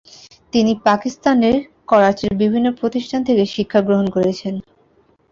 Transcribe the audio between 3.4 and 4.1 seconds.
শিক্ষা গ্রহণ